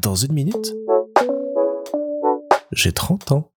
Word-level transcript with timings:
Dans 0.00 0.14
une 0.14 0.32
minute, 0.32 0.74
j'ai 2.72 2.92
30 2.92 3.32
ans. 3.32 3.50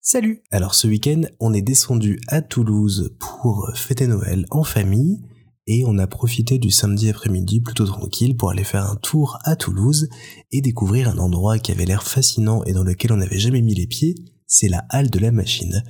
Salut 0.00 0.42
Alors 0.50 0.74
ce 0.74 0.86
week-end, 0.86 1.22
on 1.40 1.54
est 1.54 1.62
descendu 1.62 2.20
à 2.28 2.40
Toulouse 2.40 3.16
pour 3.18 3.70
fêter 3.74 4.06
Noël 4.06 4.46
en 4.50 4.62
famille 4.62 5.20
et 5.66 5.84
on 5.86 5.98
a 5.98 6.06
profité 6.06 6.58
du 6.58 6.70
samedi 6.70 7.08
après-midi 7.08 7.60
plutôt 7.60 7.86
tranquille 7.86 8.36
pour 8.36 8.50
aller 8.50 8.64
faire 8.64 8.88
un 8.90 8.96
tour 8.96 9.38
à 9.44 9.56
Toulouse 9.56 10.08
et 10.50 10.60
découvrir 10.60 11.08
un 11.08 11.18
endroit 11.18 11.58
qui 11.58 11.72
avait 11.72 11.86
l'air 11.86 12.02
fascinant 12.02 12.62
et 12.64 12.72
dans 12.72 12.84
lequel 12.84 13.12
on 13.12 13.16
n'avait 13.16 13.38
jamais 13.38 13.62
mis 13.62 13.74
les 13.74 13.86
pieds, 13.86 14.14
c'est 14.46 14.68
la 14.68 14.84
halle 14.88 15.10
de 15.10 15.18
la 15.18 15.32
machine. 15.32 15.82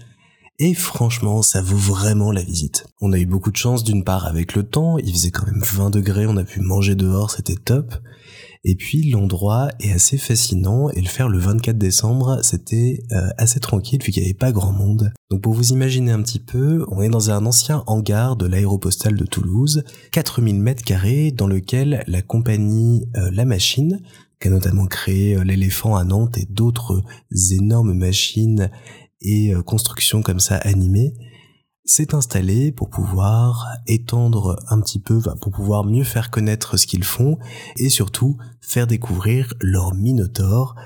Et 0.59 0.75
franchement, 0.75 1.43
ça 1.43 1.61
vaut 1.61 1.77
vraiment 1.77 2.31
la 2.31 2.43
visite. 2.43 2.87
On 3.01 3.13
a 3.13 3.19
eu 3.19 3.27
beaucoup 3.27 3.51
de 3.51 3.57
chance 3.57 3.83
d'une 3.85 4.05
part 4.05 4.27
avec 4.27 4.55
le 4.55 4.63
temps, 4.63 4.97
il 4.99 5.13
faisait 5.13 5.31
quand 5.31 5.47
même 5.47 5.63
20 5.63 5.91
degrés, 5.91 6.27
on 6.27 6.37
a 6.37 6.45
pu 6.45 6.61
manger 6.61 6.95
dehors, 6.95 7.31
c'était 7.31 7.57
top. 7.57 7.95
Et 8.65 8.77
puis 8.77 9.11
l'endroit 9.11 9.71
est 9.81 9.93
assez 9.93 10.17
fascinant 10.17 10.89
et 10.91 11.01
le 11.01 11.09
faire 11.09 11.29
le 11.29 11.39
24 11.39 11.77
décembre, 11.77 12.39
c'était 12.43 13.03
euh, 13.11 13.29
assez 13.37 13.59
tranquille 13.59 14.01
vu 14.03 14.13
qu'il 14.13 14.23
n'y 14.23 14.29
avait 14.29 14.39
pas 14.39 14.53
grand 14.53 14.73
monde. 14.73 15.13
Donc 15.31 15.43
pour 15.43 15.53
vous 15.53 15.73
imaginer 15.73 16.13
un 16.13 16.23
petit 16.23 16.39
peu, 16.39 16.85
on 16.89 17.03
est 17.03 17.09
dans 17.09 17.31
un 17.31 17.45
ancien 17.45 17.83
hangar 17.87 18.37
de 18.37 18.47
l'aéropostale 18.47 19.17
de 19.17 19.25
Toulouse, 19.25 19.83
4000 20.13 20.61
mètres 20.61 20.85
carrés 20.85 21.33
dans 21.33 21.49
lequel 21.49 22.05
la 22.07 22.23
compagnie 22.23 23.09
euh, 23.17 23.31
La 23.33 23.45
Machine, 23.45 24.01
qui 24.41 24.49
a 24.49 24.51
notamment 24.51 24.87
créé 24.87 25.37
euh, 25.37 25.45
l'éléphant 25.45 25.97
à 25.97 26.05
Nantes 26.05 26.39
et 26.39 26.47
d'autres 26.49 27.03
énormes 27.53 27.95
machines 27.95 28.71
et 29.23 29.55
euh, 29.55 29.63
construction 29.63 30.23
comme 30.23 30.41
ça 30.41 30.57
animée 30.57 31.15
s'est 31.85 32.15
installé 32.15 32.73
pour 32.73 32.91
pouvoir 32.91 33.67
étendre 33.87 34.57
un 34.69 34.81
petit 34.81 35.01
peu, 35.01 35.21
pour 35.41 35.53
pouvoir 35.53 35.85
mieux 35.85 36.05
faire 36.05 36.31
connaître 36.31 36.77
ce 36.77 36.87
qu'ils 36.87 37.05
font 37.05 37.39
et 37.77 37.89
surtout 37.89 38.37
faire 38.61 38.87
découvrir 38.87 39.53
leur 39.61 39.95
Minotaur, 39.95 40.77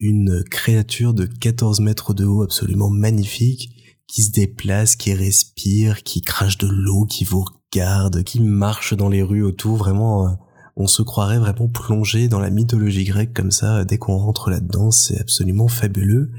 une 0.00 0.42
créature 0.44 1.14
de 1.14 1.26
14 1.26 1.80
mètres 1.80 2.14
de 2.14 2.24
haut 2.24 2.42
absolument 2.42 2.90
magnifique 2.90 3.70
qui 4.06 4.22
se 4.22 4.30
déplace, 4.30 4.96
qui 4.96 5.12
respire, 5.14 6.02
qui 6.02 6.22
crache 6.22 6.58
de 6.58 6.68
l'eau, 6.68 7.06
qui 7.06 7.24
vous 7.24 7.44
regarde, 7.44 8.22
qui 8.22 8.40
marche 8.40 8.94
dans 8.94 9.08
les 9.08 9.22
rues 9.22 9.42
autour, 9.42 9.76
vraiment 9.76 10.28
euh, 10.28 10.30
on 10.76 10.86
se 10.86 11.02
croirait 11.02 11.38
vraiment 11.38 11.68
plongé 11.68 12.28
dans 12.28 12.38
la 12.38 12.50
mythologie 12.50 13.04
grecque 13.04 13.32
comme 13.34 13.50
ça 13.50 13.84
dès 13.84 13.98
qu'on 13.98 14.18
rentre 14.18 14.50
là-dedans, 14.50 14.90
c'est 14.90 15.18
absolument 15.18 15.68
fabuleux. 15.68 16.30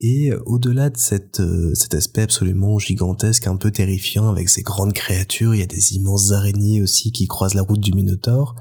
Et 0.00 0.30
euh, 0.30 0.40
au-delà 0.46 0.90
de 0.90 0.96
cette, 0.96 1.40
euh, 1.40 1.74
cet 1.74 1.94
aspect 1.94 2.22
absolument 2.22 2.78
gigantesque, 2.78 3.46
un 3.46 3.56
peu 3.56 3.70
terrifiant, 3.70 4.28
avec 4.28 4.48
ces 4.48 4.62
grandes 4.62 4.92
créatures, 4.92 5.54
il 5.54 5.60
y 5.60 5.62
a 5.62 5.66
des 5.66 5.94
immenses 5.94 6.32
araignées 6.32 6.82
aussi 6.82 7.10
qui 7.10 7.26
croisent 7.26 7.54
la 7.54 7.62
route 7.62 7.80
du 7.80 7.92
Minotaure, 7.92 8.54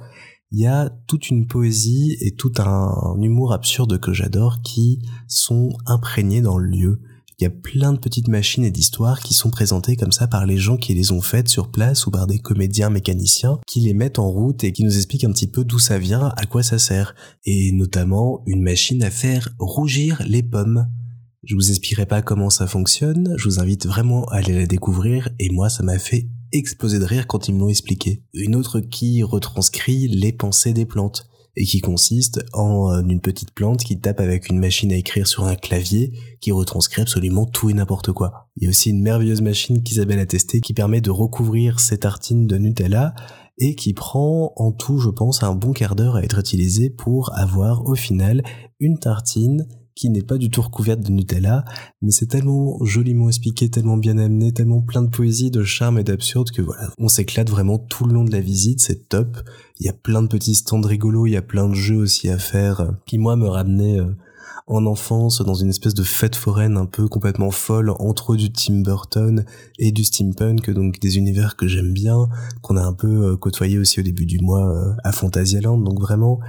il 0.52 0.60
y 0.60 0.66
a 0.66 0.90
toute 1.08 1.30
une 1.30 1.46
poésie 1.46 2.18
et 2.22 2.32
tout 2.32 2.54
un, 2.58 3.18
humour 3.22 3.52
absurde 3.52 4.00
que 4.00 4.14
j'adore 4.14 4.62
qui 4.64 5.00
sont 5.28 5.70
imprégnés 5.86 6.42
dans 6.42 6.58
le 6.58 6.68
lieu. 6.68 7.02
Il 7.40 7.44
y 7.44 7.48
a 7.48 7.52
plein 7.52 7.94
de 7.94 8.00
petites 8.00 8.30
machines 8.30 8.64
et 8.64 8.72
d'histoires 8.72 9.20
qui 9.20 9.36
sont 9.36 9.52
présentées 9.52 9.96
comme 9.96 10.14
ça 10.14 10.26
par 10.26 10.48
les 10.48 10.58
gens 10.58 10.78
qui 10.78 10.96
les 10.96 11.12
ont 11.12 11.22
faites 11.22 11.50
sur 11.50 11.70
place 11.70 12.08
ou 12.08 12.12
par 12.12 12.26
des 12.26 12.40
comédiens 12.40 12.90
mécaniciens 12.90 13.60
qui 13.68 13.82
les 13.82 13.94
mettent 13.94 14.18
en 14.18 14.32
route 14.32 14.64
et 14.64 14.72
qui 14.72 14.84
nous 14.84 14.96
expliquent 14.96 15.26
un 15.26 15.34
petit 15.34 15.46
peu 15.46 15.64
d'où 15.64 15.78
ça 15.78 16.00
vient, 16.00 16.34
à 16.36 16.46
quoi 16.46 16.64
ça 16.64 16.80
sert. 16.80 17.14
Et 17.46 17.72
notamment 17.74 18.42
une 18.48 18.64
machine 18.64 19.04
à 19.04 19.12
faire 19.12 19.50
rougir 19.60 20.24
les 20.26 20.42
pommes. 20.42 20.88
Je 21.48 21.56
vous 21.56 21.70
expliquerai 21.70 22.06
pas 22.06 22.22
comment 22.22 22.50
ça 22.50 22.68
fonctionne, 22.68 23.34
je 23.38 23.46
vous 23.46 23.60
invite 23.62 23.88
vraiment 23.88 24.26
à 24.26 24.40
aller 24.40 24.54
la 24.54 24.66
découvrir 24.66 25.30
et 25.40 25.50
moi 25.50 25.70
ça 25.70 25.82
m'a 25.82 25.98
fait 25.98 26.28
exploser 26.52 27.00
de 27.00 27.06
rire 27.06 27.26
quand 27.26 27.48
ils 27.48 27.56
me 27.56 27.62
l'ont 27.62 27.70
expliqué. 27.70 28.22
Une 28.34 28.54
autre 28.54 28.82
qui 28.82 29.24
retranscrit 29.24 30.10
les 30.10 30.34
pensées 30.34 30.74
des 30.74 30.86
plantes 30.86 31.30
et 31.56 31.64
qui 31.64 31.80
consiste 31.80 32.44
en 32.52 32.92
euh, 32.92 33.02
une 33.02 33.22
petite 33.22 33.54
plante 33.54 33.82
qui 33.82 33.98
tape 33.98 34.20
avec 34.20 34.50
une 34.50 34.60
machine 34.60 34.92
à 34.92 34.98
écrire 34.98 35.26
sur 35.26 35.46
un 35.46 35.56
clavier 35.56 36.12
qui 36.42 36.52
retranscrit 36.52 37.04
absolument 37.04 37.46
tout 37.46 37.70
et 37.70 37.74
n'importe 37.74 38.12
quoi. 38.12 38.50
Il 38.58 38.64
y 38.64 38.66
a 38.68 38.70
aussi 38.70 38.90
une 38.90 39.02
merveilleuse 39.02 39.42
machine 39.42 39.84
qu'Isabelle 39.84 40.20
a 40.20 40.26
testée 40.26 40.60
qui 40.60 40.74
permet 40.74 41.00
de 41.00 41.12
recouvrir 41.12 41.80
ses 41.80 42.00
tartines 42.00 42.46
de 42.46 42.58
Nutella 42.58 43.16
et 43.58 43.76
qui 43.76 43.94
prend 43.94 44.52
en 44.58 44.74
tout, 44.74 45.00
je 45.00 45.10
pense, 45.10 45.44
un 45.44 45.56
bon 45.56 45.72
quart 45.72 45.96
d'heure 45.96 46.18
à 46.18 46.24
être 46.24 46.40
utilisée 46.40 46.90
pour 46.90 47.34
avoir 47.38 47.86
au 47.86 47.96
final 47.96 48.44
une 48.82 49.00
tartine 49.00 49.66
qui 49.98 50.10
n'est 50.10 50.22
pas 50.22 50.38
du 50.38 50.52
tout 50.52 50.62
recouverte 50.62 51.02
de 51.02 51.12
Nutella, 51.12 51.66
mais 52.04 52.12
c'est 52.12 52.28
tellement 52.28 52.78
joliment 52.86 53.28
expliqué, 53.30 53.68
tellement 53.70 53.98
bien 53.98 54.20
amené, 54.20 54.54
tellement 54.54 54.82
plein 54.82 55.02
de 55.02 55.10
poésie, 55.10 55.50
de 55.50 55.64
charme 55.64 55.98
et 55.98 56.04
d'absurde 56.04 56.52
que 56.52 56.62
voilà, 56.62 56.92
on 57.00 57.08
s'éclate 57.08 57.50
vraiment 57.50 57.80
tout 57.80 58.06
le 58.06 58.14
long 58.14 58.24
de 58.24 58.32
la 58.32 58.40
visite, 58.40 58.80
c'est 58.80 59.10
top. 59.10 59.38
Il 59.80 59.88
y 59.88 59.90
a 59.90 59.94
plein 59.94 60.22
de 60.22 60.28
petits 60.28 60.54
stands 60.54 60.82
rigolos, 60.82 61.26
il 61.26 61.32
y 61.32 61.38
a 61.38 61.42
plein 61.42 61.68
de 61.68 61.74
jeux 61.74 61.98
aussi 61.98 62.30
à 62.30 62.38
faire, 62.38 62.82
euh, 62.82 62.92
qui 63.08 63.18
moi 63.18 63.36
me 63.36 63.48
ramenaient 63.48 64.00
euh, 64.00 64.16
en 64.68 64.86
enfance 64.86 65.42
dans 65.42 65.56
une 65.56 65.70
espèce 65.70 65.96
de 65.96 66.04
fête 66.04 66.36
foraine 66.36 66.78
un 66.78 66.86
peu 66.86 67.08
complètement 67.08 67.52
folle 67.52 67.92
entre 67.98 68.36
du 68.36 68.52
Tim 68.52 68.82
Burton 68.82 69.46
et 69.80 69.92
du 69.92 70.04
steampunk, 70.04 70.70
donc 70.70 71.00
des 71.00 71.18
univers 71.18 71.56
que 71.56 71.68
j'aime 71.68 71.94
bien, 71.94 72.28
qu'on 72.62 72.78
a 72.78 72.84
un 72.84 72.94
peu 72.94 73.32
euh, 73.32 73.36
côtoyé 73.36 73.80
aussi 73.80 74.00
au 74.00 74.04
début 74.04 74.28
du 74.28 74.40
mois 74.40 74.96
à 75.04 75.12
Fantasyland, 75.12 75.80
donc 75.80 76.00
vraiment 76.00 76.40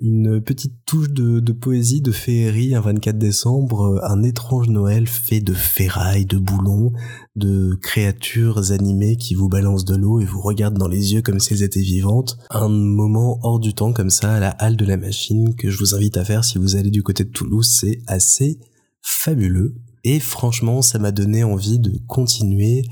une 0.00 0.40
petite 0.40 0.74
touche 0.86 1.10
de, 1.10 1.52
poésie, 1.52 2.00
de 2.00 2.10
féerie 2.10 2.74
un 2.74 2.80
24 2.80 3.16
décembre, 3.16 4.00
un 4.02 4.22
étrange 4.22 4.68
Noël 4.68 5.06
fait 5.06 5.40
de 5.40 5.54
ferraille, 5.54 6.26
de 6.26 6.36
boulons, 6.36 6.92
de 7.36 7.78
créatures 7.80 8.72
animées 8.72 9.16
qui 9.16 9.34
vous 9.34 9.48
balancent 9.48 9.84
de 9.84 9.96
l'eau 9.96 10.20
et 10.20 10.24
vous 10.24 10.40
regardent 10.40 10.78
dans 10.78 10.88
les 10.88 11.14
yeux 11.14 11.22
comme 11.22 11.38
si 11.38 11.54
elles 11.54 11.62
étaient 11.62 11.80
vivantes. 11.80 12.38
Un 12.50 12.68
moment 12.68 13.38
hors 13.42 13.60
du 13.60 13.72
temps 13.72 13.92
comme 13.92 14.10
ça 14.10 14.34
à 14.34 14.40
la 14.40 14.50
halle 14.50 14.76
de 14.76 14.84
la 14.84 14.96
machine 14.96 15.54
que 15.54 15.70
je 15.70 15.78
vous 15.78 15.94
invite 15.94 16.16
à 16.16 16.24
faire 16.24 16.44
si 16.44 16.58
vous 16.58 16.76
allez 16.76 16.90
du 16.90 17.02
côté 17.02 17.24
de 17.24 17.30
Toulouse, 17.30 17.78
c'est 17.80 18.00
assez 18.08 18.58
fabuleux. 19.00 19.74
Et 20.02 20.18
franchement, 20.20 20.82
ça 20.82 20.98
m'a 20.98 21.12
donné 21.12 21.44
envie 21.44 21.78
de 21.78 21.98
continuer 22.08 22.82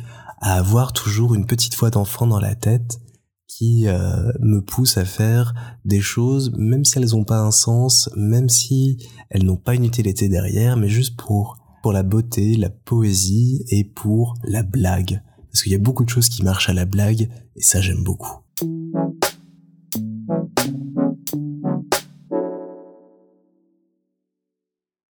à 0.41 0.55
avoir 0.55 0.93
toujours 0.93 1.35
une 1.35 1.47
petite 1.47 1.77
voix 1.77 1.91
d'enfant 1.91 2.27
dans 2.27 2.41
la 2.41 2.55
tête 2.55 3.02
qui 3.57 3.87
euh, 3.87 4.33
me 4.41 4.61
pousse 4.61 4.97
à 4.97 5.05
faire 5.05 5.55
des 5.85 6.01
choses, 6.01 6.53
même 6.57 6.85
si 6.85 6.99
elles 6.99 7.11
n'ont 7.11 7.25
pas 7.25 7.41
un 7.41 7.51
sens, 7.51 8.09
même 8.17 8.49
si 8.49 8.97
elles 9.31 9.45
n'ont 9.45 9.57
pas 9.57 9.75
une 9.75 9.85
utilité 9.85 10.29
derrière, 10.29 10.77
mais 10.77 10.89
juste 10.89 11.17
pour 11.17 11.59
pour 11.83 11.93
la 11.93 12.05
beauté, 12.05 12.55
la 12.55 12.71
poésie 12.71 13.65
et 13.69 13.83
pour 13.83 14.35
la 14.45 14.63
blague. 14.63 15.21
Parce 15.51 15.65
qu'il 15.65 15.73
y 15.73 15.75
a 15.75 15.79
beaucoup 15.79 16.05
de 16.05 16.11
choses 16.11 16.29
qui 16.29 16.45
marchent 16.45 16.69
à 16.69 16.73
la 16.73 16.85
blague, 16.85 17.29
et 17.57 17.63
ça 17.63 17.81
j'aime 17.81 18.05
beaucoup. 18.05 18.39